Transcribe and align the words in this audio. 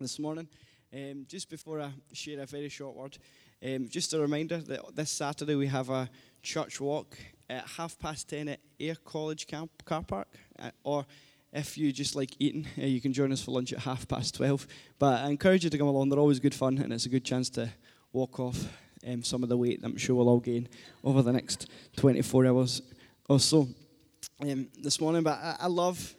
this 0.00 0.18
morning. 0.18 0.48
Um, 0.92 1.24
just 1.28 1.48
before 1.48 1.80
I 1.80 1.90
share 2.12 2.40
a 2.40 2.46
very 2.46 2.68
short 2.68 2.96
word, 2.96 3.18
um, 3.64 3.88
just 3.88 4.12
a 4.12 4.18
reminder 4.18 4.58
that 4.58 4.94
this 4.94 5.10
Saturday 5.10 5.54
we 5.54 5.66
have 5.66 5.90
a 5.90 6.08
church 6.42 6.80
walk 6.80 7.16
at 7.48 7.66
half 7.66 7.98
past 7.98 8.28
ten 8.28 8.48
at 8.48 8.60
Air 8.78 8.96
College 9.04 9.46
camp, 9.46 9.70
car 9.84 10.02
park, 10.02 10.28
uh, 10.58 10.70
or 10.82 11.06
if 11.52 11.78
you 11.78 11.92
just 11.92 12.16
like 12.16 12.34
eating, 12.38 12.66
uh, 12.78 12.86
you 12.86 13.00
can 13.00 13.12
join 13.12 13.30
us 13.32 13.42
for 13.42 13.52
lunch 13.52 13.72
at 13.72 13.78
half 13.80 14.08
past 14.08 14.34
12. 14.34 14.66
But 14.98 15.20
I 15.20 15.28
encourage 15.28 15.62
you 15.62 15.70
to 15.70 15.78
come 15.78 15.86
along, 15.86 16.08
they're 16.08 16.18
always 16.18 16.40
good 16.40 16.54
fun, 16.54 16.78
and 16.78 16.92
it's 16.92 17.06
a 17.06 17.08
good 17.08 17.24
chance 17.24 17.48
to 17.50 17.70
walk 18.12 18.40
off 18.40 18.66
um, 19.06 19.22
some 19.22 19.42
of 19.44 19.48
the 19.48 19.56
weight 19.56 19.80
I'm 19.84 19.96
sure 19.96 20.16
we'll 20.16 20.28
all 20.28 20.40
gain 20.40 20.68
over 21.04 21.22
the 21.22 21.32
next 21.32 21.68
24 21.96 22.46
hours 22.46 22.82
or 23.28 23.38
so. 23.38 23.68
Um, 24.40 24.68
this 24.82 25.00
morning, 25.00 25.22
but 25.22 25.38
I, 25.40 25.56
I 25.60 25.66
love 25.68 26.16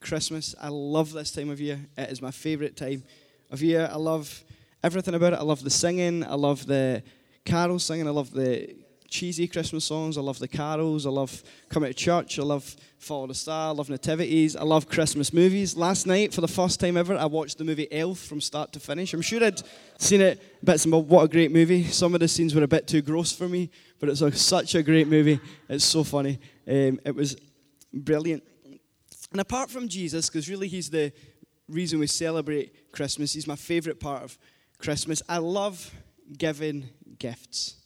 Christmas. 0.00 0.54
I 0.60 0.68
love 0.68 1.12
this 1.12 1.30
time 1.30 1.50
of 1.50 1.60
year. 1.60 1.80
It 1.96 2.10
is 2.10 2.22
my 2.22 2.30
favourite 2.30 2.76
time 2.76 3.02
of 3.50 3.62
year. 3.62 3.88
I 3.90 3.96
love 3.96 4.44
everything 4.82 5.14
about 5.14 5.32
it. 5.32 5.38
I 5.38 5.42
love 5.42 5.62
the 5.62 5.70
singing. 5.70 6.24
I 6.24 6.34
love 6.34 6.66
the 6.66 7.02
carol 7.44 7.78
singing. 7.78 8.06
I 8.06 8.10
love 8.10 8.30
the 8.30 8.76
cheesy 9.08 9.46
Christmas 9.46 9.84
songs. 9.84 10.18
I 10.18 10.20
love 10.20 10.38
the 10.38 10.48
carols. 10.48 11.06
I 11.06 11.10
love 11.10 11.42
coming 11.68 11.90
to 11.90 11.94
church. 11.94 12.38
I 12.38 12.42
love 12.42 12.76
Follow 12.98 13.28
the 13.28 13.34
Star. 13.34 13.68
I 13.68 13.72
love 13.72 13.88
nativities. 13.88 14.56
I 14.56 14.62
love 14.62 14.88
Christmas 14.88 15.32
movies. 15.32 15.76
Last 15.76 16.06
night, 16.06 16.34
for 16.34 16.40
the 16.40 16.48
first 16.48 16.80
time 16.80 16.96
ever, 16.96 17.16
I 17.16 17.26
watched 17.26 17.58
the 17.58 17.64
movie 17.64 17.90
Elf 17.92 18.18
from 18.18 18.40
start 18.40 18.72
to 18.72 18.80
finish. 18.80 19.14
I'm 19.14 19.22
sure 19.22 19.42
I'd 19.42 19.62
seen 19.98 20.20
it 20.20 20.64
bits 20.64 20.84
and. 20.84 20.94
What 20.94 21.24
a 21.24 21.28
great 21.28 21.52
movie. 21.52 21.84
Some 21.84 22.14
of 22.14 22.20
the 22.20 22.28
scenes 22.28 22.54
were 22.54 22.64
a 22.64 22.68
bit 22.68 22.86
too 22.86 23.02
gross 23.02 23.32
for 23.32 23.48
me, 23.48 23.70
but 23.98 24.08
it's 24.08 24.20
a, 24.22 24.32
such 24.32 24.74
a 24.74 24.82
great 24.82 25.08
movie. 25.08 25.40
It's 25.68 25.84
so 25.84 26.04
funny. 26.04 26.38
Um, 26.66 27.00
it 27.04 27.14
was 27.14 27.36
brilliant. 27.92 28.42
And 29.32 29.40
apart 29.40 29.70
from 29.70 29.88
Jesus, 29.88 30.28
because 30.28 30.48
really 30.48 30.68
he's 30.68 30.90
the 30.90 31.12
reason 31.68 31.98
we 31.98 32.06
celebrate 32.06 32.92
Christmas, 32.92 33.32
he's 33.32 33.46
my 33.46 33.56
favourite 33.56 34.00
part 34.00 34.22
of 34.22 34.38
Christmas. 34.78 35.22
I 35.28 35.38
love 35.38 35.92
giving 36.38 36.88
gifts. 37.18 37.76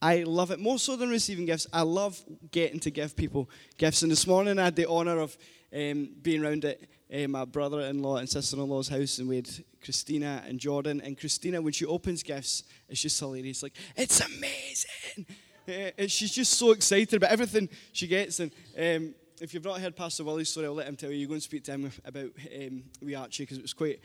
I 0.00 0.22
love 0.24 0.50
it 0.50 0.58
more 0.58 0.78
so 0.78 0.96
than 0.96 1.08
receiving 1.08 1.46
gifts. 1.46 1.66
I 1.72 1.82
love 1.82 2.22
getting 2.50 2.80
to 2.80 2.90
give 2.90 3.16
people 3.16 3.48
gifts. 3.78 4.02
And 4.02 4.12
this 4.12 4.26
morning 4.26 4.58
I 4.58 4.64
had 4.64 4.76
the 4.76 4.86
honour 4.86 5.18
of 5.18 5.36
um, 5.74 6.10
being 6.22 6.44
around 6.44 6.64
at 6.64 6.80
uh, 7.12 7.28
my 7.28 7.44
brother 7.44 7.80
in 7.80 8.02
law 8.02 8.16
and 8.16 8.28
sister 8.28 8.56
in 8.56 8.68
law's 8.68 8.88
house, 8.88 9.18
and 9.18 9.28
we 9.28 9.36
had 9.36 9.48
Christina 9.82 10.42
and 10.46 10.58
Jordan. 10.58 11.00
And 11.02 11.18
Christina, 11.18 11.62
when 11.62 11.72
she 11.72 11.86
opens 11.86 12.22
gifts, 12.22 12.64
it's 12.88 13.02
just 13.02 13.18
hilarious. 13.18 13.62
Like, 13.62 13.74
it's 13.96 14.20
amazing. 14.20 15.26
Uh, 15.68 16.06
she's 16.06 16.32
just 16.32 16.54
so 16.54 16.70
excited 16.70 17.14
about 17.14 17.30
everything 17.30 17.68
she 17.92 18.06
gets. 18.06 18.40
And 18.40 18.52
um, 18.78 19.14
if 19.40 19.52
you've 19.52 19.64
not 19.64 19.80
heard 19.80 19.96
Pastor 19.96 20.24
Willie's 20.24 20.48
story, 20.48 20.66
I'll 20.66 20.74
let 20.74 20.86
him 20.86 20.96
tell 20.96 21.10
you. 21.10 21.18
You 21.18 21.26
go 21.26 21.34
and 21.34 21.42
speak 21.42 21.64
to 21.64 21.72
him 21.72 21.92
about 22.04 22.30
um, 22.54 22.84
we 23.02 23.14
Archie 23.14 23.42
because 23.42 23.58
it 23.58 23.62
was 23.62 23.74
quite 23.74 24.00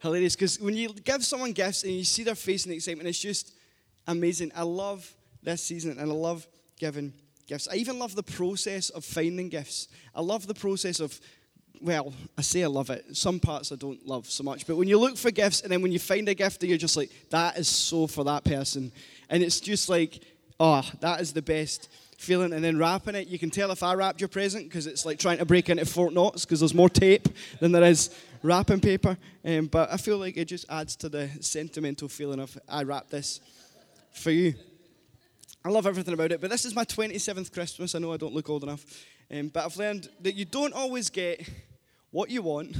hilarious. 0.00 0.36
Because 0.36 0.60
when 0.60 0.74
you 0.74 0.90
give 0.92 1.24
someone 1.24 1.52
gifts 1.52 1.82
and 1.82 1.92
you 1.92 2.04
see 2.04 2.22
their 2.22 2.34
face 2.34 2.64
and 2.64 2.72
the 2.72 2.76
excitement, 2.76 3.08
it's 3.08 3.18
just 3.18 3.52
amazing. 4.06 4.52
I 4.54 4.62
love 4.62 5.12
this 5.42 5.62
season, 5.62 5.92
and 5.92 6.00
I 6.00 6.04
love 6.04 6.46
giving 6.78 7.12
gifts. 7.46 7.68
I 7.70 7.76
even 7.76 7.98
love 7.98 8.14
the 8.14 8.22
process 8.22 8.90
of 8.90 9.04
finding 9.04 9.48
gifts. 9.48 9.88
I 10.14 10.20
love 10.20 10.46
the 10.46 10.54
process 10.54 11.00
of, 11.00 11.18
well, 11.80 12.12
I 12.36 12.42
say 12.42 12.62
I 12.64 12.68
love 12.68 12.90
it. 12.90 13.16
Some 13.16 13.40
parts 13.40 13.72
I 13.72 13.76
don't 13.76 14.04
love 14.06 14.26
so 14.26 14.44
much. 14.44 14.66
But 14.66 14.76
when 14.76 14.88
you 14.88 14.98
look 14.98 15.16
for 15.16 15.30
gifts, 15.30 15.60
and 15.62 15.70
then 15.70 15.82
when 15.82 15.92
you 15.92 15.98
find 15.98 16.28
a 16.28 16.34
gift, 16.34 16.62
you're 16.62 16.78
just 16.78 16.96
like, 16.96 17.10
that 17.30 17.56
is 17.58 17.68
so 17.68 18.06
for 18.06 18.24
that 18.24 18.44
person. 18.44 18.92
And 19.30 19.42
it's 19.42 19.60
just 19.60 19.88
like, 19.88 20.20
oh, 20.58 20.88
that 21.00 21.20
is 21.20 21.32
the 21.32 21.42
best 21.42 21.88
feeling. 22.18 22.52
And 22.52 22.64
then 22.64 22.78
wrapping 22.78 23.14
it, 23.14 23.28
you 23.28 23.38
can 23.38 23.50
tell 23.50 23.70
if 23.70 23.82
I 23.82 23.94
wrapped 23.94 24.20
your 24.20 24.28
present 24.28 24.64
because 24.64 24.86
it's 24.86 25.04
like 25.06 25.18
trying 25.18 25.38
to 25.38 25.44
break 25.44 25.68
into 25.68 25.84
Fort 25.84 26.12
Knox 26.12 26.44
because 26.44 26.60
there's 26.60 26.74
more 26.74 26.88
tape 26.88 27.28
than 27.60 27.72
there 27.72 27.84
is 27.84 28.10
wrapping 28.42 28.80
paper. 28.80 29.16
Um, 29.44 29.66
but 29.66 29.92
I 29.92 29.96
feel 29.96 30.18
like 30.18 30.36
it 30.36 30.46
just 30.46 30.66
adds 30.68 30.96
to 30.96 31.08
the 31.08 31.30
sentimental 31.40 32.08
feeling 32.08 32.40
of 32.40 32.56
I 32.68 32.82
wrapped 32.82 33.10
this 33.10 33.40
for 34.12 34.30
you. 34.30 34.54
I 35.64 35.68
love 35.68 35.86
everything 35.86 36.14
about 36.14 36.30
it, 36.30 36.40
but 36.40 36.48
this 36.48 36.64
is 36.64 36.74
my 36.74 36.84
27th 36.84 37.52
Christmas. 37.52 37.94
I 37.94 37.98
know 37.98 38.12
I 38.12 38.16
don't 38.16 38.32
look 38.34 38.48
old 38.48 38.62
enough, 38.62 38.84
um, 39.32 39.48
but 39.48 39.64
I've 39.64 39.76
learned 39.76 40.08
that 40.20 40.36
you 40.36 40.44
don't 40.44 40.72
always 40.72 41.10
get 41.10 41.48
what 42.12 42.30
you 42.30 42.42
want. 42.42 42.76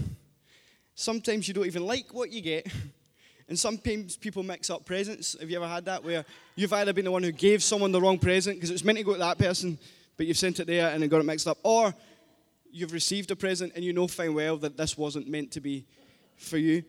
Sometimes 0.94 1.48
you 1.48 1.54
don't 1.54 1.66
even 1.66 1.84
like 1.84 2.14
what 2.14 2.30
you 2.30 2.40
get. 2.40 2.68
And 3.48 3.58
sometimes 3.58 4.16
people 4.16 4.42
mix 4.42 4.70
up 4.70 4.84
presents. 4.84 5.36
Have 5.38 5.48
you 5.50 5.56
ever 5.56 5.68
had 5.68 5.84
that 5.84 6.02
where 6.02 6.24
you've 6.56 6.72
either 6.72 6.92
been 6.92 7.04
the 7.04 7.10
one 7.10 7.22
who 7.22 7.32
gave 7.32 7.62
someone 7.62 7.92
the 7.92 8.00
wrong 8.00 8.18
present 8.18 8.56
because 8.56 8.70
it 8.70 8.74
was 8.74 8.84
meant 8.84 8.98
to 8.98 9.04
go 9.04 9.12
to 9.12 9.18
that 9.18 9.38
person, 9.38 9.78
but 10.16 10.26
you've 10.26 10.38
sent 10.38 10.58
it 10.58 10.66
there 10.66 10.90
and 10.90 11.04
it 11.04 11.08
got 11.08 11.20
it 11.20 11.24
mixed 11.24 11.46
up, 11.46 11.58
or 11.62 11.94
you've 12.72 12.92
received 12.92 13.30
a 13.30 13.36
present 13.36 13.72
and 13.74 13.84
you 13.84 13.92
know 13.92 14.08
fine 14.08 14.34
well 14.34 14.56
that 14.56 14.76
this 14.76 14.98
wasn't 14.98 15.28
meant 15.28 15.52
to 15.52 15.60
be 15.60 15.86
for 16.36 16.58
you. 16.58 16.82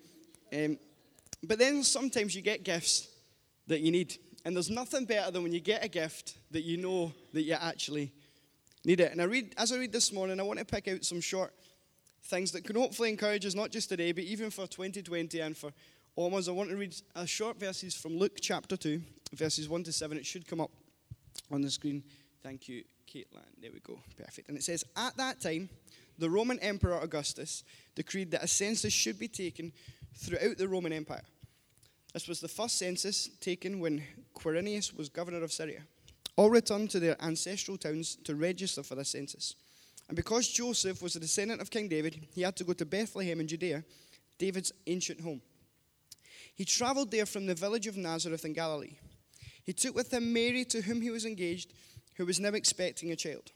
Um, 0.52 0.80
but 1.44 1.60
then 1.60 1.84
sometimes 1.84 2.36
you 2.36 2.42
get 2.42 2.64
gifts 2.64 3.08
that 3.68 3.82
you 3.82 3.92
need. 3.92 4.18
And 4.44 4.56
there's 4.56 4.70
nothing 4.70 5.06
better 5.06 5.30
than 5.30 5.44
when 5.44 5.54
you 5.54 5.60
get 5.60 5.84
a 5.84 5.88
gift 5.88 6.38
that 6.52 6.64
you 6.64 6.78
know 6.78 7.12
that 7.34 7.44
you 7.44 7.54
actually 7.54 8.14
need 8.86 9.02
it. 9.02 9.12
And 9.12 9.22
I 9.22 9.26
read, 9.26 9.54
as 9.58 9.72
I 9.72 9.78
read 9.78 9.92
this 9.92 10.12
morning, 10.14 10.40
I 10.40 10.44
want 10.44 10.60
to 10.60 10.66
pick 10.66 10.88
out 10.88 11.04
some 11.04 11.22
short 11.22 11.54
things 12.24 12.52
that 12.52 12.64
can 12.64 12.76
hopefully 12.76 13.10
encourage 13.10 13.46
us, 13.46 13.56
not 13.56 13.72
just 13.72 13.90
today, 13.90 14.12
but 14.12 14.24
even 14.24 14.50
for 14.50 14.68
2020 14.68 15.40
and 15.40 15.56
for 15.56 15.72
almost. 16.18 16.50
I 16.50 16.52
want 16.52 16.70
to 16.72 16.76
read 16.76 16.94
a 17.16 17.26
short 17.26 17.58
verses 17.58 17.96
from 17.96 18.18
Luke 18.18 18.40
chapter 18.42 18.76
2, 18.76 19.02
verses 19.34 19.70
1 19.70 19.84
to 19.84 19.94
7. 19.94 20.18
It 20.18 20.26
should 20.26 20.46
come 20.46 20.60
up 20.60 20.72
on 21.52 21.62
the 21.62 21.70
screen. 21.70 22.04
Thank 22.44 22.68
you, 22.68 22.84
Caitlin. 23.08 23.46
There 23.62 23.72
we 23.72 23.80
go. 23.80 24.00
Perfect. 24.18 24.50
And 24.50 24.58
it 24.58 24.64
says, 24.64 24.84
At 24.98 25.16
that 25.18 25.40
time, 25.40 25.70
the 26.18 26.30
Roman 26.30 26.60
Emperor 26.60 27.00
Augustus 27.00 27.64
decreed 27.96 28.32
that 28.32 28.44
a 28.44 28.48
census 28.48 28.92
should 28.92 29.20
be 29.20 29.28
taken 29.28 29.72
throughout 30.16 30.58
the 30.58 30.68
Roman 30.68 30.92
Empire. 30.92 31.22
This 32.14 32.28
was 32.28 32.42
the 32.42 32.48
first 32.48 32.80
census 32.80 33.30
taken 33.40 33.80
when 33.80 34.04
Quirinius 34.36 34.98
was 34.98 35.10
governor 35.10 35.44
of 35.44 35.54
Syria. 35.54 35.84
All 36.36 36.50
returned 36.50 36.90
to 36.92 37.00
their 37.00 37.22
ancestral 37.24 37.78
towns 37.78 38.18
to 38.24 38.36
register 38.36 38.82
for 38.82 38.96
the 38.96 39.06
census. 39.06 39.56
And 40.08 40.16
because 40.16 40.48
Joseph 40.48 41.02
was 41.02 41.16
a 41.16 41.20
descendant 41.20 41.62
of 41.62 41.70
King 41.70 41.88
David, 41.88 42.28
he 42.34 42.42
had 42.42 42.56
to 42.56 42.64
go 42.64 42.74
to 42.74 42.86
Bethlehem 42.86 43.40
in 43.40 43.48
Judea, 43.48 43.84
David's 44.40 44.72
ancient 44.88 45.22
home. 45.22 45.42
He 46.58 46.66
traveled 46.66 47.12
there 47.12 47.26
from 47.26 47.46
the 47.46 47.56
village 47.56 47.88
of 47.88 47.96
Nazareth 47.96 48.44
in 48.44 48.52
Galilee. 48.52 48.98
He 49.64 49.72
took 49.72 49.96
with 49.96 50.12
him 50.12 50.34
Mary, 50.34 50.66
to 50.66 50.82
whom 50.82 51.02
he 51.02 51.10
was 51.10 51.26
engaged, 51.26 51.72
who 52.16 52.26
was 52.26 52.40
now 52.40 52.50
expecting 52.50 53.12
a 53.12 53.16
child. 53.16 53.52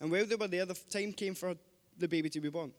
And 0.00 0.10
while 0.10 0.26
they 0.26 0.34
were 0.34 0.48
there, 0.48 0.66
the 0.66 0.74
time 0.90 1.12
came 1.12 1.36
for 1.36 1.54
the 1.96 2.08
baby 2.08 2.28
to 2.30 2.40
be 2.40 2.48
born. 2.48 2.72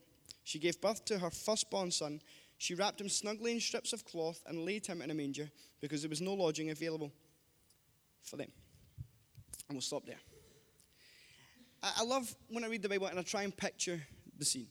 She 0.44 0.60
gave 0.60 0.82
birth 0.82 1.06
to 1.06 1.20
her 1.20 1.30
firstborn 1.30 1.92
son 1.92 2.20
she 2.58 2.74
wrapped 2.74 3.02
him 3.02 3.10
snugly 3.10 3.52
in 3.52 3.60
strips 3.60 3.94
of 3.94 4.06
cloth 4.06 4.42
and 4.48 4.66
laid 4.66 4.86
him 4.86 5.02
in 5.02 5.12
a 5.12 5.14
manger 5.14 5.50
because 5.82 6.02
there 6.02 6.10
was 6.10 6.22
no 6.22 6.34
lodging 6.34 6.70
available 6.70 7.12
for 8.24 8.38
them. 8.38 8.52
And 9.68 9.76
we'll 9.76 9.82
stop 9.82 10.06
there. 10.06 10.20
I 11.84 12.04
love 12.04 12.34
when 12.50 12.64
I 12.64 12.68
read 12.68 12.82
the 12.82 12.90
Bible 12.90 13.08
and 13.08 13.20
I 13.20 13.24
try 13.24 13.44
and 13.44 13.56
picture 13.56 14.02
the 14.38 14.46
scene. 14.46 14.68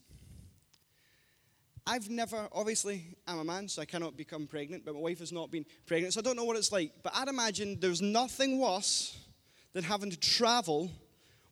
I've 1.87 2.09
never, 2.09 2.47
obviously, 2.51 3.15
I'm 3.27 3.39
a 3.39 3.43
man, 3.43 3.67
so 3.67 3.81
I 3.81 3.85
cannot 3.85 4.17
become 4.17 4.47
pregnant, 4.47 4.85
but 4.85 4.95
my 4.95 4.99
wife 4.99 5.19
has 5.19 5.31
not 5.31 5.51
been 5.51 5.65
pregnant, 5.85 6.13
so 6.13 6.19
I 6.19 6.23
don't 6.23 6.35
know 6.35 6.43
what 6.43 6.57
it's 6.57 6.71
like. 6.71 6.91
But 7.03 7.13
I'd 7.15 7.27
imagine 7.27 7.79
there's 7.79 8.01
nothing 8.01 8.59
worse 8.59 9.17
than 9.73 9.83
having 9.83 10.09
to 10.09 10.19
travel 10.19 10.89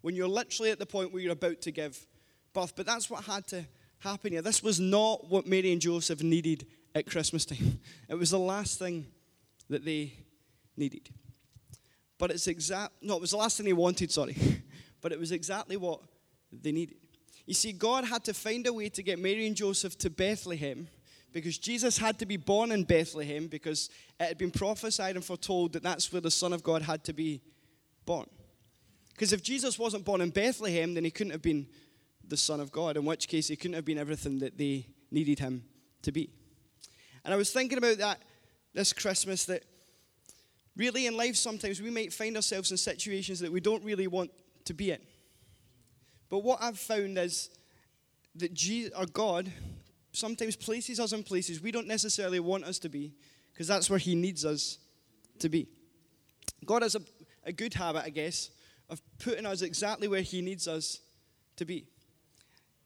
when 0.02 0.16
you're 0.16 0.28
literally 0.28 0.72
at 0.72 0.80
the 0.80 0.86
point 0.86 1.14
where 1.14 1.22
you're 1.22 1.34
about 1.34 1.62
to 1.62 1.72
give 1.72 2.04
birth. 2.52 2.76
But 2.76 2.88
that's 2.88 3.10
what 3.10 3.24
had 3.26 3.46
to 3.48 3.66
happen 4.00 4.32
here. 4.32 4.42
This 4.42 4.64
was 4.64 4.80
not 4.80 5.30
what 5.30 5.46
Mary 5.46 5.72
and 5.72 5.82
Joseph 5.82 6.24
needed 6.24 6.66
at 6.96 7.06
Christmas 7.06 7.46
time. 7.46 7.80
It 8.10 8.16
was 8.16 8.32
the 8.32 8.40
last 8.40 8.80
thing 8.80 9.06
that 9.70 9.86
they 9.86 10.14
needed. 10.76 11.10
But 12.18 12.32
it's 12.32 12.48
exact 12.48 12.94
no, 13.02 13.16
it 13.16 13.22
was 13.22 13.32
the 13.32 13.38
last 13.38 13.58
thing 13.58 13.66
they 13.66 13.74
wanted, 13.74 14.12
sorry. 14.12 14.36
but 15.02 15.12
it 15.12 15.20
was 15.20 15.32
exactly 15.32 15.78
what 15.78 16.02
they 16.52 16.72
needed. 16.72 16.98
You 17.46 17.54
see, 17.54 17.74
God 17.74 18.06
had 18.06 18.24
to 18.26 18.34
find 18.34 18.66
a 18.68 18.74
way 18.74 18.90
to 18.90 19.04
get 19.04 19.20
Mary 19.20 19.46
and 19.48 19.56
Joseph 19.56 19.98
to 20.00 20.10
Bethlehem 20.10 20.88
because 21.34 21.58
Jesus 21.58 21.98
had 21.98 22.20
to 22.20 22.26
be 22.26 22.38
born 22.38 22.72
in 22.72 22.84
Bethlehem 22.84 23.48
because 23.48 23.90
it 24.20 24.28
had 24.28 24.38
been 24.38 24.52
prophesied 24.52 25.16
and 25.16 25.26
foretold 25.26 25.74
that 25.74 25.84
that's 25.84 26.12
where 26.14 26.22
the 26.22 26.32
Son 26.32 26.54
of 26.54 26.64
God 26.64 26.84
had 26.84 27.04
to 27.06 27.14
be 27.14 27.42
born. 28.06 28.28
Because 29.12 29.34
if 29.34 29.44
Jesus 29.44 29.78
wasn't 29.78 30.06
born 30.06 30.22
in 30.22 30.30
Bethlehem, 30.30 30.94
then 30.94 31.04
he 31.04 31.12
couldn't 31.12 31.32
have 31.32 31.42
been 31.42 31.68
the 32.28 32.38
Son 32.38 32.60
of 32.60 32.72
God, 32.72 32.98
in 32.98 33.04
which 33.04 33.28
case 33.28 33.48
he 33.48 33.56
couldn't 33.56 33.76
have 33.76 33.86
been 33.86 33.98
everything 33.98 34.40
that 34.40 34.58
they 34.58 34.88
needed 35.12 35.40
him 35.40 35.64
to 36.04 36.12
be. 36.12 36.30
And 37.26 37.34
I 37.34 37.38
was 37.38 37.52
thinking 37.52 37.78
about 37.78 37.98
that 37.98 38.22
this 38.74 38.94
Christmas 38.94 39.46
that 39.46 39.64
really 40.76 41.06
in 41.06 41.16
life 41.16 41.36
sometimes 41.36 41.82
we 41.82 41.92
might 41.92 42.12
find 42.12 42.36
ourselves 42.36 42.72
in 42.72 42.78
situations 42.78 43.40
that 43.40 43.52
we 43.52 43.60
don't 43.60 43.84
really 43.84 44.08
want 44.08 44.32
to 44.66 44.74
be 44.74 44.92
in. 44.92 45.00
But 46.34 46.42
what 46.44 46.64
I've 46.64 46.80
found 46.80 47.20
is 47.20 47.52
that 48.38 48.56
Jesus, 48.56 48.92
our 48.94 49.06
God 49.06 49.52
sometimes 50.14 50.56
places 50.56 51.00
us 51.00 51.14
in 51.14 51.22
places 51.22 51.62
we 51.62 51.72
don't 51.72 51.86
necessarily 51.86 52.40
want 52.40 52.64
us 52.64 52.80
to 52.80 52.90
be 52.90 53.14
because 53.52 53.68
that's 53.68 53.88
where 53.88 54.00
he 54.00 54.16
needs 54.16 54.44
us 54.44 54.80
to 55.38 55.48
be. 55.48 55.68
God 56.66 56.82
has 56.82 56.96
a, 56.96 57.02
a 57.46 57.54
good 57.54 57.76
habit, 57.76 58.02
I 58.04 58.10
guess, 58.10 58.50
of 58.90 59.00
putting 59.20 59.46
us 59.46 59.62
exactly 59.62 60.08
where 60.08 60.24
he 60.24 60.42
needs 60.42 60.68
us 60.68 61.02
to 61.58 61.66
be. 61.66 61.86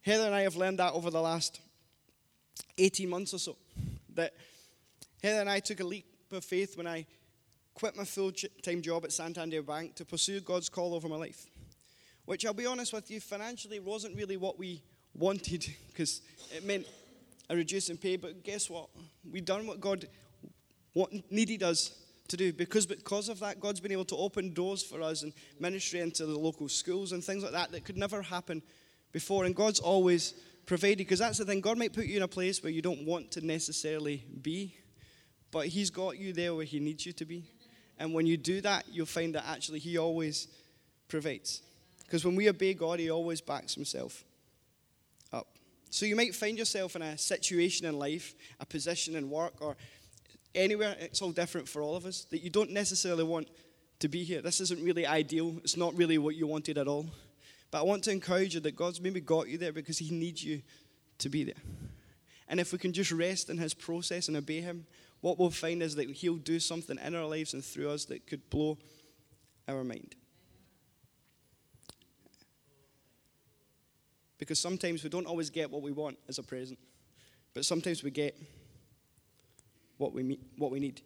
Heather 0.01 0.25
and 0.25 0.35
I 0.35 0.41
have 0.41 0.57
learned 0.57 0.79
that 0.79 0.91
over 0.91 1.09
the 1.09 1.21
last 1.21 1.61
18 2.77 3.07
months 3.07 3.33
or 3.33 3.39
so. 3.39 3.55
that 4.15 4.33
Heather 5.23 5.39
and 5.39 5.49
I 5.49 5.61
took 5.61 5.79
a 5.79 5.85
leap 5.85 6.05
of 6.33 6.44
faith 6.44 6.75
when 6.75 6.85
I 6.85 7.05
quit 7.75 7.95
my 7.95 8.03
full 8.03 8.33
time 8.61 8.81
job 8.81 9.05
at 9.05 9.13
Santander 9.13 9.61
Bank 9.61 9.95
to 9.95 10.03
pursue 10.03 10.41
God's 10.41 10.67
call 10.67 10.94
over 10.94 11.07
my 11.07 11.15
life. 11.15 11.47
Which 12.27 12.45
I'll 12.45 12.53
be 12.53 12.65
honest 12.65 12.91
with 12.91 13.09
you, 13.09 13.21
financially 13.21 13.79
wasn't 13.79 14.18
really 14.18 14.35
what 14.35 14.59
we 14.59 14.83
wanted 15.13 15.65
because 15.88 16.21
it 16.53 16.65
meant 16.65 16.85
a 17.50 17.56
reduce 17.56 17.89
in 17.89 17.95
pay. 17.95 18.18
But 18.18 18.44
guess 18.44 18.69
what? 18.69 18.89
We've 19.31 19.45
done 19.45 19.65
what 19.65 19.79
God 19.79 20.06
what 20.91 21.09
needed 21.31 21.63
us 21.63 21.97
to 22.27 22.35
do 22.35 22.51
because 22.51 22.85
because 22.85 23.29
of 23.29 23.39
that, 23.39 23.62
God's 23.62 23.79
been 23.79 23.94
able 23.94 24.03
to 24.03 24.18
open 24.18 24.53
doors 24.53 24.83
for 24.83 25.01
us 25.01 25.24
and 25.24 25.31
ministry 25.57 26.01
into 26.01 26.25
the 26.25 26.38
local 26.38 26.68
schools 26.68 27.13
and 27.13 27.24
things 27.24 27.44
like 27.44 27.53
that 27.53 27.71
that 27.71 27.85
could 27.85 27.97
never 27.97 28.21
happen 28.21 28.62
before. 29.13 29.45
And 29.45 29.56
God's 29.56 29.80
always 29.80 30.33
provided 30.65 30.97
because 30.97 31.19
that's 31.19 31.38
the 31.38 31.45
thing. 31.45 31.62
God 31.62 31.77
might 31.77 31.94
put 31.94 32.07
you 32.07 32.18
in 32.18 32.23
a 32.23 32.27
place 32.27 32.62
where 32.62 32.73
you 32.73 32.81
don't 32.81 33.06
want 33.06 33.31
to 33.31 33.45
necessarily 33.45 34.25
be, 34.41 34.75
but 35.50 35.68
He's 35.68 35.89
got 35.89 36.18
you 36.18 36.33
there 36.33 36.53
where 36.53 36.65
He 36.65 36.81
needs 36.81 37.06
you 37.06 37.13
to 37.13 37.23
be. 37.23 37.45
And 37.97 38.13
when 38.13 38.25
you 38.25 38.35
do 38.35 38.59
that, 38.59 38.83
you'll 38.91 39.06
find 39.06 39.33
that 39.35 39.45
actually 39.47 39.80
He 39.80 39.97
always 39.97 40.50
provides. 41.07 41.62
Because 42.07 42.24
when 42.25 42.36
we 42.36 42.50
obey 42.50 42.74
God, 42.74 43.00
He 43.00 43.12
always 43.12 43.42
backs 43.42 43.75
Himself 43.75 44.24
up. 45.33 45.48
So 45.89 46.06
you 46.06 46.15
might 46.15 46.33
find 46.33 46.57
yourself 46.57 46.95
in 46.95 47.01
a 47.01 47.18
situation 47.18 47.86
in 47.86 48.00
life, 48.00 48.33
a 48.59 48.65
position 48.65 49.15
in 49.15 49.30
work, 49.30 49.54
or 49.62 49.75
anywhere, 50.56 50.95
it's 51.00 51.21
all 51.21 51.31
different 51.31 51.68
for 51.68 51.81
all 51.81 51.95
of 51.95 52.06
us, 52.06 52.24
that 52.31 52.42
you 52.42 52.50
don't 52.50 52.71
necessarily 52.71 53.24
want 53.24 53.50
to 54.00 54.07
be 54.07 54.24
here. 54.24 54.42
This 54.42 54.62
isn't 54.62 54.83
really 54.83 55.06
ideal. 55.06 55.57
It's 55.63 55.77
not 55.77 55.95
really 55.95 56.18
what 56.18 56.36
you 56.36 56.48
wanted 56.48 56.77
at 56.77 56.88
all. 56.88 57.07
But 57.71 57.80
I 57.80 57.83
want 57.83 58.04
to 58.06 58.12
encourage 58.12 58.56
you 58.56 58.62
that 58.62 58.75
God's 58.75 59.01
maybe 59.01 59.19
got 59.19 59.50
you 59.50 59.57
there 59.57 59.74
because 59.74 59.98
He 59.98 60.09
needs 60.09 60.44
you 60.44 60.62
to 61.18 61.30
be 61.30 61.44
there. 61.44 61.62
And 62.48 62.59
if 62.59 62.71
we 62.71 62.77
can 62.77 62.94
just 62.94 63.12
rest 63.12 63.50
in 63.50 63.57
His 63.57 63.74
process 63.74 64.30
and 64.30 64.38
obey 64.38 64.62
Him, 64.62 64.86
what 65.19 65.38
we'll 65.38 65.50
find 65.50 65.83
is 65.83 65.95
that 65.95 66.09
He'll 66.09 66.36
do 66.36 66.59
something 66.59 66.98
in 67.04 67.15
our 67.15 67.25
lives 67.25 67.54
and 67.54 67.65
through 67.65 67.89
us 67.89 68.06
that 68.06 68.27
could 68.27 68.50
blow 68.50 68.77
our 69.68 69.83
mind. 69.83 70.15
Because 74.38 74.60
sometimes 74.60 75.04
we 75.04 75.10
don't 75.10 75.25
always 75.25 75.50
get 75.50 75.72
what 75.72 75.81
we 75.81 75.92
want 75.92 76.18
as 76.28 76.38
a 76.38 76.44
present, 76.44 76.80
but 77.54 77.66
sometimes 77.66 78.04
we 78.04 78.12
get 78.12 78.38
what 79.98 80.13
we, 80.13 80.39
what 80.57 80.72
we 80.72 80.80
need. 80.80 81.01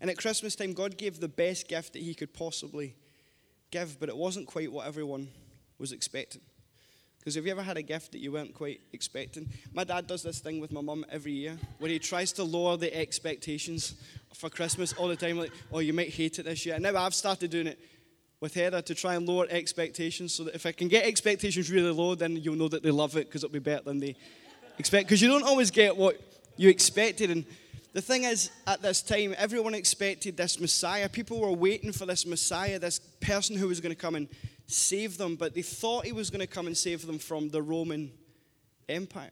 And 0.00 0.10
at 0.10 0.18
Christmas 0.18 0.54
time, 0.54 0.74
God 0.74 0.98
gave 0.98 1.20
the 1.20 1.28
best 1.28 1.68
gift 1.68 1.94
that 1.94 2.02
He 2.02 2.14
could 2.14 2.34
possibly 2.34 2.94
give, 3.70 3.98
but 3.98 4.08
it 4.08 4.16
wasn't 4.16 4.46
quite 4.46 4.70
what 4.70 4.86
everyone 4.86 5.28
was 5.78 5.92
expecting. 5.92 6.42
Because 7.18 7.36
have 7.36 7.46
you 7.46 7.52
ever 7.52 7.62
had 7.62 7.78
a 7.78 7.82
gift 7.82 8.12
that 8.12 8.18
you 8.18 8.32
weren't 8.32 8.52
quite 8.52 8.82
expecting? 8.92 9.48
My 9.72 9.82
dad 9.82 10.06
does 10.06 10.22
this 10.22 10.40
thing 10.40 10.60
with 10.60 10.70
my 10.70 10.82
mum 10.82 11.06
every 11.10 11.32
year 11.32 11.56
where 11.78 11.90
he 11.90 11.98
tries 11.98 12.32
to 12.34 12.44
lower 12.44 12.76
the 12.76 12.94
expectations 12.94 13.94
for 14.34 14.50
Christmas 14.50 14.92
all 14.92 15.08
the 15.08 15.16
time. 15.16 15.38
Like, 15.38 15.50
oh, 15.72 15.78
you 15.78 15.94
might 15.94 16.10
hate 16.10 16.38
it 16.38 16.42
this 16.42 16.66
year. 16.66 16.74
And 16.74 16.84
now 16.84 16.94
I've 16.96 17.14
started 17.14 17.50
doing 17.50 17.68
it 17.68 17.80
with 18.44 18.52
Heather 18.52 18.82
to 18.82 18.94
try 18.94 19.14
and 19.14 19.26
lower 19.26 19.46
expectations 19.48 20.34
so 20.34 20.44
that 20.44 20.54
if 20.54 20.66
I 20.66 20.72
can 20.72 20.86
get 20.88 21.06
expectations 21.06 21.70
really 21.70 21.90
low, 21.90 22.14
then 22.14 22.36
you'll 22.36 22.56
know 22.56 22.68
that 22.68 22.82
they 22.82 22.90
love 22.90 23.16
it 23.16 23.26
because 23.26 23.42
it'll 23.42 23.54
be 23.54 23.58
better 23.58 23.84
than 23.84 24.00
they 24.00 24.16
expect. 24.78 25.08
Because 25.08 25.22
you 25.22 25.28
don't 25.28 25.44
always 25.44 25.70
get 25.70 25.96
what 25.96 26.20
you 26.58 26.68
expected. 26.68 27.30
And 27.30 27.46
the 27.94 28.02
thing 28.02 28.24
is, 28.24 28.50
at 28.66 28.82
this 28.82 29.00
time, 29.00 29.34
everyone 29.38 29.72
expected 29.72 30.36
this 30.36 30.60
Messiah. 30.60 31.08
People 31.08 31.40
were 31.40 31.52
waiting 31.52 31.90
for 31.90 32.04
this 32.04 32.26
Messiah, 32.26 32.78
this 32.78 32.98
person 32.98 33.56
who 33.56 33.68
was 33.68 33.80
going 33.80 33.94
to 33.94 34.00
come 34.00 34.14
and 34.14 34.28
save 34.66 35.16
them, 35.16 35.36
but 35.36 35.54
they 35.54 35.62
thought 35.62 36.04
he 36.04 36.12
was 36.12 36.28
going 36.28 36.42
to 36.42 36.46
come 36.46 36.66
and 36.66 36.76
save 36.76 37.06
them 37.06 37.18
from 37.18 37.48
the 37.48 37.62
Roman 37.62 38.12
Empire. 38.90 39.30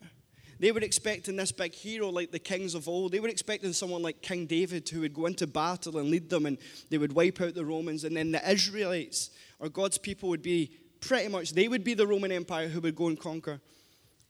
They 0.63 0.71
were 0.71 0.79
expecting 0.79 1.35
this 1.35 1.51
big 1.51 1.75
hero 1.75 2.09
like 2.09 2.31
the 2.31 2.39
kings 2.39 2.77
of 2.77 2.87
old. 2.87 3.11
They 3.11 3.19
were 3.19 3.27
expecting 3.27 3.73
someone 3.73 4.01
like 4.01 4.23
King 4.23 4.47
David 4.47 4.89
who 4.89 5.01
would 5.01 5.13
go 5.13 5.27
into 5.27 5.45
battle 5.49 5.99
and 5.99 6.09
lead 6.09 6.31
them 6.31 6.47
and 6.47 6.57
they 6.89 6.99
would 6.99 7.15
wipe 7.15 7.41
out 7.41 7.55
the 7.55 7.65
Romans. 7.65 8.05
And 8.05 8.17
then 8.17 8.31
the 8.31 8.49
Israelites 8.49 9.31
or 9.59 9.69
God's 9.69 9.99
people 9.99 10.29
would 10.29 10.41
be 10.41 10.71
pretty 11.01 11.27
much, 11.27 11.51
they 11.51 11.67
would 11.67 11.83
be 11.83 11.95
the 11.95 12.07
Roman 12.07 12.31
Empire 12.31 12.69
who 12.69 12.81
would 12.83 12.95
go 12.95 13.09
and 13.09 13.19
conquer 13.19 13.61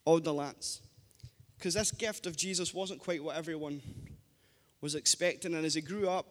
all 0.06 0.20
the 0.20 0.32
lands. 0.32 0.80
Because 1.58 1.74
this 1.74 1.90
gift 1.90 2.26
of 2.26 2.34
Jesus 2.34 2.72
wasn't 2.72 3.00
quite 3.00 3.22
what 3.22 3.36
everyone 3.36 3.82
was 4.80 4.94
expecting. 4.94 5.52
And 5.54 5.66
as 5.66 5.74
he 5.74 5.82
grew 5.82 6.08
up, 6.08 6.24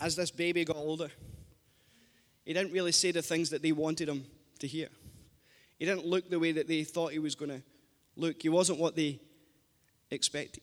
as 0.00 0.16
this 0.16 0.32
baby 0.32 0.64
got 0.64 0.74
older, 0.74 1.12
he 2.44 2.52
didn't 2.52 2.72
really 2.72 2.90
say 2.90 3.12
the 3.12 3.22
things 3.22 3.50
that 3.50 3.62
they 3.62 3.70
wanted 3.70 4.08
him 4.08 4.26
to 4.58 4.66
hear. 4.66 4.88
He 5.78 5.84
didn't 5.84 6.04
look 6.04 6.28
the 6.28 6.40
way 6.40 6.50
that 6.50 6.66
they 6.66 6.82
thought 6.82 7.12
he 7.12 7.20
was 7.20 7.36
going 7.36 7.52
to 7.52 7.62
look. 8.16 8.42
He 8.42 8.48
wasn't 8.48 8.78
what 8.78 8.96
they 8.96 9.20
expected. 10.10 10.62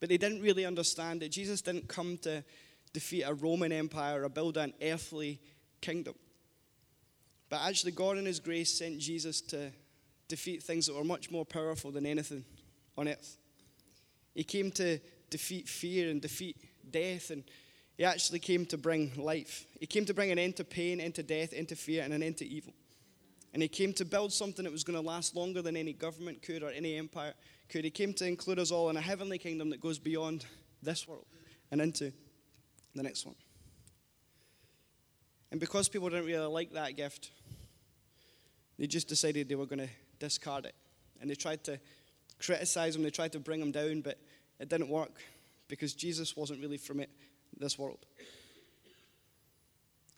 But 0.00 0.08
they 0.08 0.16
didn't 0.16 0.42
really 0.42 0.64
understand 0.64 1.22
that 1.22 1.30
Jesus 1.30 1.60
didn't 1.60 1.88
come 1.88 2.18
to 2.18 2.44
defeat 2.92 3.24
a 3.24 3.34
Roman 3.34 3.72
empire 3.72 4.24
or 4.24 4.28
build 4.28 4.56
an 4.56 4.72
earthly 4.80 5.40
kingdom. 5.80 6.14
But 7.50 7.60
actually, 7.62 7.92
God 7.92 8.18
in 8.18 8.26
His 8.26 8.40
grace 8.40 8.72
sent 8.78 8.98
Jesus 8.98 9.40
to 9.42 9.72
defeat 10.28 10.62
things 10.62 10.86
that 10.86 10.94
were 10.94 11.04
much 11.04 11.30
more 11.30 11.44
powerful 11.44 11.90
than 11.90 12.06
anything 12.06 12.44
on 12.96 13.08
earth. 13.08 13.38
He 14.34 14.44
came 14.44 14.70
to 14.72 14.98
defeat 15.30 15.68
fear 15.68 16.10
and 16.10 16.20
defeat 16.20 16.56
death. 16.90 17.30
And 17.30 17.44
he 17.96 18.04
actually 18.04 18.38
came 18.38 18.66
to 18.66 18.78
bring 18.78 19.12
life. 19.16 19.66
He 19.80 19.86
came 19.86 20.04
to 20.04 20.14
bring 20.14 20.30
an 20.30 20.38
end 20.38 20.56
to 20.56 20.64
pain, 20.64 21.00
into 21.00 21.22
death, 21.22 21.52
into 21.52 21.74
fear, 21.74 22.04
and 22.04 22.12
an 22.12 22.22
end 22.22 22.36
to 22.38 22.46
evil. 22.46 22.72
And 23.52 23.62
he 23.62 23.68
came 23.68 23.92
to 23.94 24.04
build 24.04 24.32
something 24.32 24.64
that 24.64 24.72
was 24.72 24.84
going 24.84 24.98
to 24.98 25.06
last 25.06 25.34
longer 25.34 25.62
than 25.62 25.76
any 25.76 25.92
government 25.92 26.42
could 26.42 26.62
or 26.62 26.70
any 26.70 26.96
empire 26.96 27.34
could. 27.68 27.84
He 27.84 27.90
came 27.90 28.12
to 28.14 28.26
include 28.26 28.58
us 28.58 28.70
all 28.70 28.90
in 28.90 28.96
a 28.96 29.00
heavenly 29.00 29.38
kingdom 29.38 29.70
that 29.70 29.80
goes 29.80 29.98
beyond 29.98 30.44
this 30.82 31.08
world 31.08 31.26
and 31.70 31.80
into 31.80 32.12
the 32.94 33.02
next 33.02 33.24
one. 33.24 33.34
And 35.50 35.60
because 35.60 35.88
people 35.88 36.10
didn't 36.10 36.26
really 36.26 36.46
like 36.46 36.72
that 36.72 36.96
gift, 36.96 37.30
they 38.78 38.86
just 38.86 39.08
decided 39.08 39.48
they 39.48 39.54
were 39.54 39.66
going 39.66 39.80
to 39.80 39.88
discard 40.18 40.66
it. 40.66 40.74
And 41.20 41.30
they 41.30 41.34
tried 41.34 41.64
to 41.64 41.80
criticize 42.38 42.94
him, 42.94 43.02
they 43.02 43.10
tried 43.10 43.32
to 43.32 43.40
bring 43.40 43.60
him 43.60 43.72
down, 43.72 44.02
but 44.02 44.18
it 44.60 44.68
didn't 44.68 44.88
work 44.88 45.20
because 45.68 45.94
Jesus 45.94 46.36
wasn't 46.36 46.60
really 46.60 46.76
from 46.76 47.00
it, 47.00 47.10
this 47.58 47.78
world. 47.78 48.04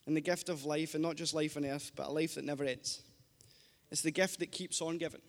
And 0.06 0.16
the 0.16 0.20
gift 0.20 0.48
of 0.48 0.64
life, 0.64 0.94
and 0.94 1.02
not 1.02 1.16
just 1.16 1.34
life 1.34 1.56
on 1.56 1.64
earth, 1.64 1.92
but 1.94 2.08
a 2.08 2.10
life 2.10 2.34
that 2.34 2.44
never 2.44 2.64
ends. 2.64 3.02
It's 3.90 4.02
the 4.02 4.10
gift 4.10 4.38
that 4.38 4.52
keeps 4.52 4.80
on 4.80 4.98
giving. 4.98 5.20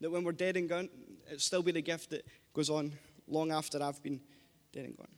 That 0.00 0.10
when 0.10 0.24
we're 0.24 0.32
dead 0.32 0.56
and 0.56 0.68
gone, 0.68 0.88
it'll 1.26 1.38
still 1.38 1.62
be 1.62 1.72
the 1.72 1.82
gift 1.82 2.10
that 2.10 2.26
goes 2.52 2.68
on 2.68 2.92
long 3.28 3.52
after 3.52 3.82
I've 3.82 4.02
been 4.02 4.20
dead 4.72 4.86
and 4.86 4.96
gone. 4.96 5.08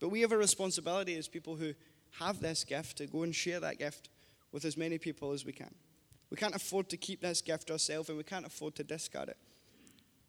But 0.00 0.08
we 0.08 0.20
have 0.22 0.32
a 0.32 0.36
responsibility 0.36 1.16
as 1.16 1.28
people 1.28 1.56
who 1.56 1.74
have 2.18 2.40
this 2.40 2.64
gift 2.64 2.98
to 2.98 3.06
go 3.06 3.22
and 3.22 3.34
share 3.34 3.60
that 3.60 3.78
gift 3.78 4.10
with 4.52 4.64
as 4.64 4.76
many 4.76 4.98
people 4.98 5.32
as 5.32 5.44
we 5.44 5.52
can. 5.52 5.74
We 6.30 6.36
can't 6.36 6.54
afford 6.54 6.88
to 6.88 6.96
keep 6.96 7.20
this 7.20 7.40
gift 7.40 7.68
to 7.68 7.74
ourselves, 7.74 8.08
and 8.08 8.18
we 8.18 8.24
can't 8.24 8.46
afford 8.46 8.74
to 8.76 8.84
discard 8.84 9.28
it 9.28 9.36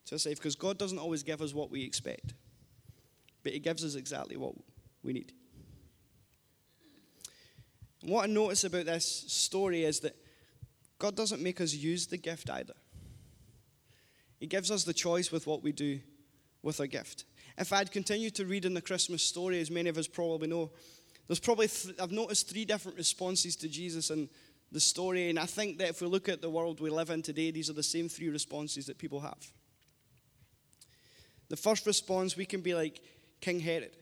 to 0.06 0.18
save 0.18 0.36
because 0.36 0.54
God 0.54 0.78
doesn't 0.78 0.98
always 0.98 1.22
give 1.22 1.42
us 1.42 1.52
what 1.52 1.70
we 1.70 1.82
expect, 1.82 2.34
but 3.42 3.52
He 3.52 3.58
gives 3.58 3.84
us 3.84 3.96
exactly 3.96 4.36
what 4.36 4.54
we 5.02 5.12
need. 5.12 5.32
And 8.02 8.10
what 8.10 8.24
I 8.24 8.32
notice 8.32 8.64
about 8.64 8.86
this 8.86 9.24
story 9.26 9.84
is 9.84 10.00
that 10.00 10.16
God 10.98 11.14
doesn't 11.14 11.42
make 11.42 11.60
us 11.60 11.74
use 11.74 12.06
the 12.06 12.16
gift 12.16 12.50
either. 12.50 12.74
He 14.38 14.46
gives 14.46 14.70
us 14.70 14.84
the 14.84 14.94
choice 14.94 15.30
with 15.30 15.46
what 15.46 15.62
we 15.62 15.72
do 15.72 16.00
with 16.62 16.80
our 16.80 16.86
gift. 16.86 17.24
If 17.58 17.72
I'd 17.72 17.90
continued 17.90 18.34
to 18.36 18.46
read 18.46 18.64
in 18.64 18.74
the 18.74 18.82
Christmas 18.82 19.22
story, 19.22 19.60
as 19.60 19.70
many 19.70 19.88
of 19.88 19.96
us 19.98 20.06
probably 20.06 20.48
know, 20.48 20.70
there's 21.26 21.40
probably, 21.40 21.68
th- 21.68 21.98
I've 22.00 22.12
noticed 22.12 22.48
three 22.48 22.64
different 22.64 22.98
responses 22.98 23.56
to 23.56 23.68
Jesus 23.68 24.10
in 24.10 24.28
the 24.72 24.80
story. 24.80 25.30
And 25.30 25.38
I 25.38 25.46
think 25.46 25.78
that 25.78 25.88
if 25.88 26.00
we 26.00 26.06
look 26.06 26.28
at 26.28 26.42
the 26.42 26.50
world 26.50 26.80
we 26.80 26.90
live 26.90 27.10
in 27.10 27.22
today, 27.22 27.50
these 27.50 27.70
are 27.70 27.74
the 27.74 27.82
same 27.82 28.08
three 28.08 28.28
responses 28.28 28.86
that 28.86 28.98
people 28.98 29.20
have. 29.20 29.52
The 31.48 31.56
first 31.56 31.86
response, 31.86 32.36
we 32.36 32.46
can 32.46 32.60
be 32.60 32.74
like 32.74 33.00
King 33.40 33.60
Herod. 33.60 33.96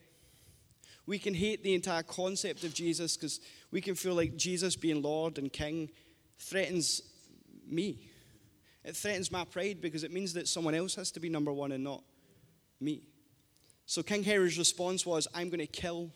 We 1.05 1.19
can 1.19 1.35
hate 1.35 1.63
the 1.63 1.75
entire 1.75 2.03
concept 2.03 2.63
of 2.63 2.73
Jesus 2.73 3.15
because 3.15 3.39
we 3.71 3.79
can 3.79 3.95
feel 3.95 4.15
like 4.15 4.35
Jesus 4.35 4.75
being 4.75 5.01
Lord 5.01 5.37
and 5.37 5.53
King 5.53 5.91
threatens 6.39 7.01
me. 7.67 7.99
It 8.83 8.95
threatens 8.95 9.31
my 9.31 9.45
pride 9.45 9.81
because 9.81 10.03
it 10.03 10.11
means 10.11 10.33
that 10.33 10.47
someone 10.47 10.75
else 10.75 10.95
has 10.95 11.11
to 11.11 11.19
be 11.19 11.29
number 11.29 11.51
one 11.51 11.71
and 11.71 11.83
not 11.83 12.03
me. 12.79 13.01
So 13.85 14.03
King 14.03 14.23
Herod's 14.23 14.57
response 14.57 15.05
was, 15.05 15.27
I'm 15.33 15.49
going 15.49 15.59
to 15.59 15.67
kill 15.67 16.11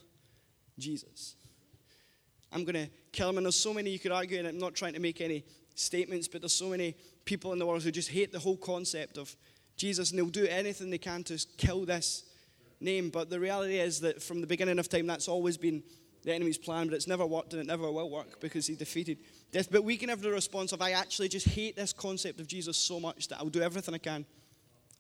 Jesus. 0.78 1.36
I'm 2.52 2.64
going 2.64 2.86
to 2.86 2.90
kill 3.12 3.30
him. 3.30 3.38
And 3.38 3.46
there's 3.46 3.56
so 3.56 3.74
many 3.74 3.90
you 3.90 4.00
could 4.00 4.12
argue, 4.12 4.40
and 4.40 4.48
I'm 4.48 4.58
not 4.58 4.76
trying 4.76 4.94
to 4.94 5.00
make 5.00 5.22
any 5.22 5.44
statements, 5.76 6.28
but 6.28 6.42
there's 6.42 6.54
so 6.54 6.70
many 6.70 6.96
people 7.26 7.54
in 7.54 7.60
the 7.60 7.66
world 7.66 7.84
who 7.84 7.92
just 7.92 8.10
hate 8.10 8.32
the 8.32 8.40
whole 8.40 8.58
concept 8.58 9.18
of 9.18 9.36
Jesus, 9.78 10.10
and 10.10 10.20
they'll 10.20 10.28
do 10.28 10.48
anything 10.48 10.90
they 10.90 10.98
can 10.98 11.24
to 11.26 11.44
kill 11.58 11.86
this 11.86 12.26
name. 12.80 13.10
But 13.10 13.30
the 13.30 13.40
reality 13.40 13.80
is 13.80 14.00
that 14.02 14.22
from 14.22 14.42
the 14.42 14.48
beginning 14.48 14.80
of 14.80 14.90
time, 14.90 15.08
that's 15.08 15.28
always 15.28 15.58
been 15.58 15.84
the 16.24 16.34
enemy's 16.34 16.58
plan, 16.58 16.88
but 16.88 16.96
it's 16.96 17.08
never 17.08 17.26
worked 17.26 17.54
and 17.54 17.62
it 17.62 17.68
never 17.68 17.92
will 17.92 18.10
work 18.10 18.40
because 18.40 18.68
he 18.68 18.76
defeated 18.76 19.20
death. 19.52 19.72
But 19.72 19.84
we 19.84 19.98
can 19.98 20.10
have 20.10 20.22
the 20.22 20.32
response 20.32 20.72
of, 20.72 20.82
I 20.82 20.92
actually 20.92 21.30
just 21.30 21.48
hate 21.48 21.76
this 21.76 21.94
concept 21.94 22.40
of 22.40 22.48
Jesus 22.48 22.78
so 22.78 23.00
much 23.00 23.28
that 23.30 23.40
I'll 23.40 23.50
do 23.50 23.62
everything 23.62 23.94
I 23.94 24.00
can 24.00 24.26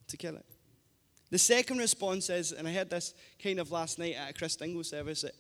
to 0.07 0.17
kill 0.17 0.35
it. 0.35 0.45
The 1.29 1.37
second 1.37 1.77
response 1.77 2.29
is, 2.29 2.51
and 2.51 2.67
I 2.67 2.73
heard 2.73 2.89
this 2.89 3.13
kind 3.41 3.59
of 3.59 3.71
last 3.71 3.99
night 3.99 4.15
at 4.15 4.31
a 4.31 4.33
Christingle 4.33 4.85
service 4.85 5.23
at 5.23 5.33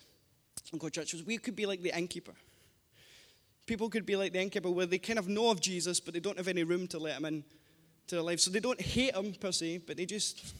Uncle 0.71 0.89
Church, 0.89 1.13
was 1.13 1.23
we 1.23 1.37
could 1.37 1.55
be 1.55 1.65
like 1.65 1.81
the 1.81 1.97
innkeeper. 1.97 2.35
People 3.65 3.89
could 3.89 4.05
be 4.05 4.15
like 4.15 4.33
the 4.33 4.41
innkeeper 4.41 4.69
where 4.69 4.85
they 4.85 4.99
kind 4.99 5.17
of 5.17 5.27
know 5.27 5.49
of 5.49 5.61
Jesus, 5.61 5.99
but 5.99 6.13
they 6.13 6.19
don't 6.19 6.37
have 6.37 6.47
any 6.47 6.63
room 6.63 6.87
to 6.87 6.99
let 6.99 7.17
him 7.17 7.25
in 7.25 7.43
to 8.07 8.15
their 8.15 8.23
life. 8.23 8.39
So 8.39 8.51
they 8.51 8.59
don't 8.59 8.81
hate 8.81 9.15
him 9.15 9.33
per 9.33 9.51
se, 9.51 9.79
but 9.87 9.97
they 9.97 10.05
just 10.05 10.53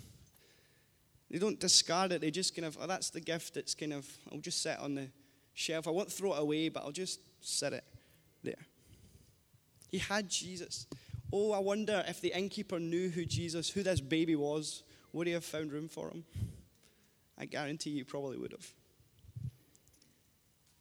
they 1.29 1.37
don't 1.37 1.59
discard 1.59 2.11
it. 2.11 2.21
They 2.21 2.31
just 2.31 2.55
kind 2.55 2.65
of, 2.65 2.77
oh, 2.81 2.87
that's 2.87 3.09
the 3.09 3.21
gift. 3.21 3.57
It's 3.57 3.75
kind 3.75 3.93
of, 3.93 4.07
I'll 4.31 4.39
just 4.39 4.61
sit 4.61 4.79
on 4.79 4.95
the 4.95 5.07
shelf. 5.53 5.87
I 5.87 5.91
won't 5.91 6.11
throw 6.11 6.33
it 6.33 6.39
away, 6.39 6.69
but 6.69 6.83
I'll 6.83 6.91
just 6.91 7.19
set 7.41 7.73
it 7.73 7.83
there. 8.43 8.65
He 9.89 9.99
had 9.99 10.29
Jesus. 10.29 10.87
Oh, 11.31 11.51
I 11.51 11.59
wonder 11.59 12.03
if 12.07 12.21
the 12.21 12.35
innkeeper 12.35 12.79
knew 12.79 13.09
who 13.09 13.25
Jesus, 13.25 13.69
who 13.69 13.83
this 13.83 14.01
baby 14.01 14.35
was, 14.35 14.83
would 15.13 15.27
he 15.27 15.33
have 15.33 15.45
found 15.45 15.71
room 15.71 15.87
for 15.87 16.09
him? 16.09 16.25
I 17.37 17.45
guarantee 17.45 17.91
you 17.91 18.05
probably 18.05 18.37
would 18.37 18.51
have. 18.51 18.73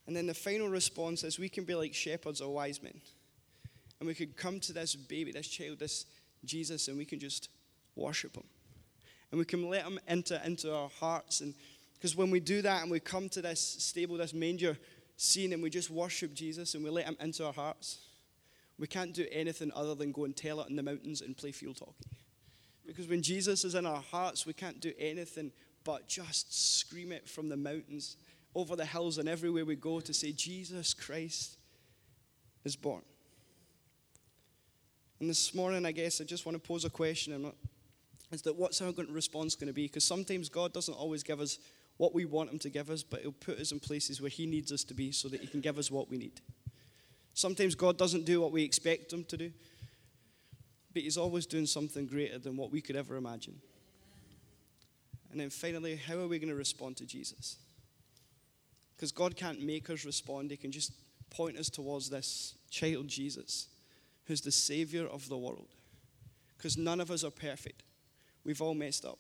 And 0.06 0.16
then 0.16 0.26
the 0.26 0.34
final 0.34 0.68
response 0.68 1.22
is 1.22 1.38
we 1.38 1.50
can 1.50 1.64
be 1.64 1.74
like 1.74 1.92
shepherds 1.92 2.40
or 2.40 2.52
wise 2.52 2.82
men. 2.82 2.98
And 4.00 4.06
we 4.06 4.14
could 4.14 4.36
come 4.36 4.58
to 4.60 4.72
this 4.72 4.96
baby, 4.96 5.32
this 5.32 5.48
child, 5.48 5.78
this 5.78 6.06
Jesus, 6.44 6.88
and 6.88 6.96
we 6.96 7.04
can 7.04 7.18
just 7.18 7.50
worship 7.94 8.36
him. 8.36 8.44
And 9.30 9.38
we 9.38 9.44
can 9.44 9.68
let 9.68 9.84
him 9.84 9.98
enter 10.08 10.40
into 10.44 10.74
our 10.74 10.88
hearts. 10.88 11.40
And 11.40 11.54
because 11.94 12.16
when 12.16 12.30
we 12.30 12.40
do 12.40 12.62
that 12.62 12.82
and 12.82 12.90
we 12.90 13.00
come 13.00 13.28
to 13.30 13.42
this 13.42 13.60
stable, 13.60 14.16
this 14.16 14.32
manger 14.32 14.78
scene, 15.16 15.52
and 15.52 15.62
we 15.62 15.70
just 15.70 15.90
worship 15.90 16.32
Jesus 16.34 16.74
and 16.74 16.82
we 16.82 16.90
let 16.90 17.06
him 17.06 17.16
into 17.20 17.44
our 17.44 17.52
hearts, 17.52 17.98
we 18.78 18.86
can't 18.86 19.12
do 19.12 19.26
anything 19.32 19.72
other 19.74 19.94
than 19.94 20.12
go 20.12 20.24
and 20.24 20.36
tell 20.36 20.60
it 20.60 20.70
in 20.70 20.76
the 20.76 20.82
mountains 20.82 21.20
and 21.20 21.36
play 21.36 21.52
field 21.52 21.78
hockey. 21.78 22.16
Because 22.86 23.08
when 23.08 23.20
Jesus 23.20 23.64
is 23.64 23.74
in 23.74 23.84
our 23.84 24.00
hearts, 24.00 24.46
we 24.46 24.52
can't 24.54 24.80
do 24.80 24.92
anything 24.98 25.52
but 25.84 26.08
just 26.08 26.78
scream 26.78 27.12
it 27.12 27.28
from 27.28 27.48
the 27.48 27.56
mountains, 27.56 28.16
over 28.54 28.76
the 28.76 28.84
hills, 28.84 29.18
and 29.18 29.28
everywhere 29.28 29.64
we 29.64 29.76
go 29.76 30.00
to 30.00 30.12
say, 30.12 30.32
Jesus 30.32 30.94
Christ 30.94 31.56
is 32.64 32.76
born. 32.76 33.02
And 35.20 35.28
this 35.28 35.54
morning, 35.54 35.84
I 35.84 35.92
guess 35.92 36.20
I 36.20 36.24
just 36.24 36.46
want 36.46 36.62
to 36.62 36.66
pose 36.66 36.84
a 36.84 36.90
question. 36.90 37.52
Is 38.30 38.42
that 38.42 38.56
what's 38.56 38.82
our 38.82 38.92
response 39.08 39.54
going 39.54 39.68
to 39.68 39.72
be? 39.72 39.86
Because 39.86 40.04
sometimes 40.04 40.48
God 40.48 40.72
doesn't 40.72 40.94
always 40.94 41.22
give 41.22 41.40
us 41.40 41.58
what 41.96 42.14
we 42.14 42.24
want 42.24 42.50
Him 42.50 42.58
to 42.60 42.70
give 42.70 42.90
us, 42.90 43.02
but 43.02 43.20
He'll 43.20 43.32
put 43.32 43.58
us 43.58 43.72
in 43.72 43.80
places 43.80 44.20
where 44.20 44.30
He 44.30 44.46
needs 44.46 44.70
us 44.72 44.84
to 44.84 44.94
be 44.94 45.12
so 45.12 45.28
that 45.28 45.40
He 45.40 45.46
can 45.46 45.60
give 45.60 45.78
us 45.78 45.90
what 45.90 46.10
we 46.10 46.18
need. 46.18 46.40
Sometimes 47.34 47.74
God 47.74 47.96
doesn't 47.96 48.24
do 48.24 48.40
what 48.40 48.52
we 48.52 48.62
expect 48.62 49.12
Him 49.12 49.24
to 49.24 49.36
do, 49.36 49.52
but 50.92 51.02
He's 51.02 51.16
always 51.16 51.46
doing 51.46 51.66
something 51.66 52.06
greater 52.06 52.38
than 52.38 52.56
what 52.56 52.70
we 52.70 52.80
could 52.80 52.96
ever 52.96 53.16
imagine. 53.16 53.60
And 55.30 55.40
then 55.40 55.50
finally, 55.50 55.96
how 55.96 56.18
are 56.18 56.28
we 56.28 56.38
going 56.38 56.48
to 56.48 56.54
respond 56.54 56.96
to 56.98 57.06
Jesus? 57.06 57.56
Because 58.96 59.12
God 59.12 59.36
can't 59.36 59.62
make 59.62 59.90
us 59.90 60.04
respond, 60.04 60.50
He 60.50 60.56
can 60.56 60.72
just 60.72 60.92
point 61.30 61.58
us 61.58 61.68
towards 61.68 62.10
this 62.10 62.54
child 62.70 63.08
Jesus, 63.08 63.68
who's 64.26 64.40
the 64.40 64.52
Savior 64.52 65.06
of 65.06 65.28
the 65.28 65.36
world. 65.36 65.68
Because 66.56 66.76
none 66.76 67.00
of 67.00 67.10
us 67.10 67.22
are 67.24 67.30
perfect, 67.30 67.82
we've 68.48 68.62
all 68.62 68.72
messed 68.72 69.04
up. 69.04 69.18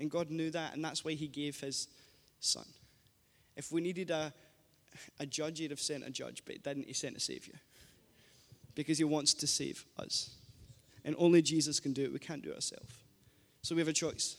And 0.00 0.10
God 0.10 0.30
knew 0.30 0.50
that, 0.50 0.74
and 0.74 0.82
that's 0.82 1.04
why 1.04 1.12
He 1.12 1.28
gave 1.28 1.60
His 1.60 1.86
Son. 2.40 2.64
If 3.56 3.70
we 3.70 3.82
needed 3.82 4.10
a, 4.10 4.32
a 5.20 5.26
judge, 5.26 5.58
He'd 5.58 5.70
have 5.70 5.80
sent 5.80 6.02
a 6.02 6.08
judge, 6.08 6.42
but 6.46 6.54
He 6.54 6.58
didn't. 6.58 6.86
He 6.86 6.94
sent 6.94 7.14
a 7.14 7.20
Savior. 7.20 7.60
Because 8.74 8.96
He 8.96 9.04
wants 9.04 9.34
to 9.34 9.46
save 9.46 9.84
us. 9.98 10.30
And 11.04 11.14
only 11.18 11.42
Jesus 11.42 11.78
can 11.78 11.92
do 11.92 12.04
it. 12.04 12.12
We 12.12 12.18
can't 12.18 12.42
do 12.42 12.52
it 12.52 12.54
ourselves. 12.54 12.94
So 13.60 13.74
we 13.74 13.82
have 13.82 13.88
a 13.88 13.92
choice. 13.92 14.38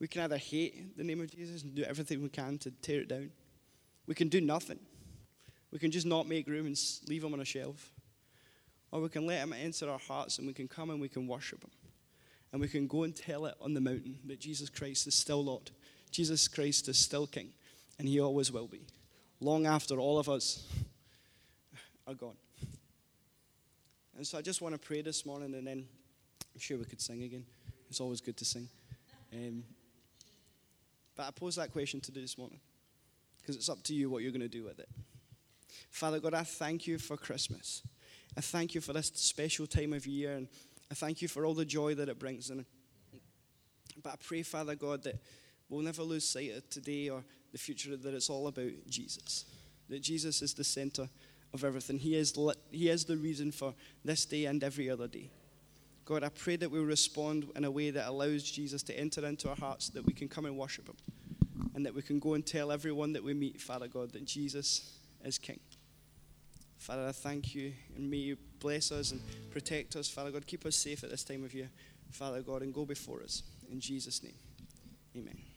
We 0.00 0.08
can 0.08 0.22
either 0.22 0.38
hate 0.38 0.96
the 0.96 1.04
name 1.04 1.20
of 1.20 1.30
Jesus 1.30 1.62
and 1.62 1.74
do 1.74 1.82
everything 1.82 2.22
we 2.22 2.30
can 2.30 2.56
to 2.58 2.70
tear 2.70 3.02
it 3.02 3.08
down. 3.08 3.30
We 4.06 4.14
can 4.14 4.28
do 4.28 4.40
nothing. 4.40 4.80
We 5.70 5.78
can 5.78 5.90
just 5.90 6.06
not 6.06 6.26
make 6.26 6.48
room 6.48 6.64
and 6.64 6.80
leave 7.06 7.22
him 7.22 7.34
on 7.34 7.40
a 7.40 7.44
shelf. 7.44 7.92
Or 8.90 9.02
we 9.02 9.10
can 9.10 9.26
let 9.26 9.40
him 9.40 9.52
enter 9.52 9.90
our 9.90 9.98
hearts 9.98 10.38
and 10.38 10.46
we 10.46 10.54
can 10.54 10.68
come 10.68 10.88
and 10.88 11.00
we 11.00 11.08
can 11.10 11.26
worship 11.26 11.62
him. 11.62 11.70
And 12.52 12.60
we 12.60 12.68
can 12.68 12.86
go 12.86 13.04
and 13.04 13.16
tell 13.16 13.46
it 13.46 13.54
on 13.60 13.72
the 13.72 13.80
mountain 13.80 14.18
that 14.26 14.38
Jesus 14.38 14.68
Christ 14.68 15.06
is 15.06 15.14
still 15.14 15.42
Lord. 15.42 15.70
Jesus 16.10 16.46
Christ 16.48 16.88
is 16.88 16.98
still 16.98 17.26
King. 17.26 17.48
And 17.98 18.06
he 18.06 18.20
always 18.20 18.52
will 18.52 18.66
be. 18.66 18.82
Long 19.40 19.66
after 19.66 19.98
all 19.98 20.18
of 20.18 20.28
us 20.28 20.66
are 22.06 22.14
gone. 22.14 22.36
And 24.16 24.26
so 24.26 24.38
I 24.38 24.42
just 24.42 24.60
want 24.60 24.74
to 24.74 24.78
pray 24.78 25.00
this 25.00 25.24
morning, 25.24 25.54
and 25.54 25.66
then 25.66 25.86
I'm 26.54 26.60
sure 26.60 26.78
we 26.78 26.84
could 26.84 27.00
sing 27.00 27.22
again. 27.22 27.44
It's 27.88 28.00
always 28.00 28.20
good 28.20 28.36
to 28.36 28.44
sing. 28.44 28.68
Um, 29.32 29.64
but 31.16 31.26
I 31.26 31.30
pose 31.30 31.56
that 31.56 31.72
question 31.72 32.00
to 32.02 32.12
this 32.12 32.36
morning 32.36 32.60
because 33.40 33.56
it's 33.56 33.68
up 33.68 33.82
to 33.84 33.94
you 33.94 34.10
what 34.10 34.22
you're 34.22 34.32
going 34.32 34.42
to 34.42 34.48
do 34.48 34.64
with 34.64 34.78
it. 34.78 34.88
Father 35.90 36.20
God, 36.20 36.34
I 36.34 36.42
thank 36.42 36.86
you 36.86 36.98
for 36.98 37.16
Christmas. 37.16 37.82
I 38.36 38.40
thank 38.40 38.74
you 38.74 38.80
for 38.80 38.92
this 38.92 39.10
special 39.14 39.66
time 39.66 39.92
of 39.92 40.06
year, 40.06 40.32
and 40.34 40.48
I 40.92 40.94
thank 40.94 41.22
you 41.22 41.28
for 41.28 41.46
all 41.46 41.54
the 41.54 41.64
joy 41.64 41.94
that 41.94 42.10
it 42.10 42.18
brings. 42.18 42.50
And 42.50 42.66
but 44.02 44.12
I 44.12 44.16
pray, 44.22 44.42
Father 44.42 44.74
God, 44.74 45.02
that 45.04 45.16
we'll 45.70 45.80
never 45.80 46.02
lose 46.02 46.28
sight 46.28 46.52
of 46.54 46.68
today 46.68 47.08
or 47.08 47.24
the 47.50 47.56
future 47.56 47.96
that 47.96 48.12
it's 48.12 48.28
all 48.28 48.46
about 48.46 48.72
Jesus. 48.90 49.46
That 49.88 50.02
Jesus 50.02 50.42
is 50.42 50.52
the 50.52 50.64
center 50.64 51.08
of 51.54 51.64
everything. 51.64 51.98
He 51.98 52.14
is, 52.14 52.34
he 52.70 52.90
is 52.90 53.06
the 53.06 53.16
reason 53.16 53.52
for 53.52 53.72
this 54.04 54.26
day 54.26 54.44
and 54.44 54.62
every 54.62 54.90
other 54.90 55.08
day. 55.08 55.30
God, 56.04 56.24
I 56.24 56.28
pray 56.28 56.56
that 56.56 56.70
we 56.70 56.80
respond 56.80 57.50
in 57.56 57.64
a 57.64 57.70
way 57.70 57.90
that 57.90 58.06
allows 58.06 58.42
Jesus 58.42 58.82
to 58.82 58.98
enter 58.98 59.24
into 59.24 59.48
our 59.48 59.56
hearts, 59.56 59.88
that 59.90 60.04
we 60.04 60.12
can 60.12 60.28
come 60.28 60.44
and 60.44 60.58
worship 60.58 60.88
Him, 60.88 60.96
and 61.74 61.86
that 61.86 61.94
we 61.94 62.02
can 62.02 62.18
go 62.18 62.34
and 62.34 62.44
tell 62.44 62.70
everyone 62.70 63.14
that 63.14 63.24
we 63.24 63.32
meet, 63.32 63.62
Father 63.62 63.88
God, 63.88 64.12
that 64.12 64.26
Jesus 64.26 64.98
is 65.24 65.38
King. 65.38 65.60
Father, 66.76 67.06
I 67.06 67.12
thank 67.12 67.54
you, 67.54 67.72
and 67.96 68.10
may 68.10 68.18
you 68.18 68.36
bless 68.62 68.92
us 68.92 69.10
and 69.10 69.20
protect 69.50 69.96
us, 69.96 70.08
Father 70.08 70.30
God. 70.30 70.46
Keep 70.46 70.64
us 70.64 70.76
safe 70.76 71.04
at 71.04 71.10
this 71.10 71.24
time 71.24 71.44
of 71.44 71.52
year, 71.52 71.68
Father 72.10 72.40
God, 72.40 72.62
and 72.62 72.72
go 72.72 72.84
before 72.84 73.22
us. 73.22 73.42
In 73.70 73.80
Jesus' 73.80 74.22
name, 74.22 74.34
amen. 75.16 75.51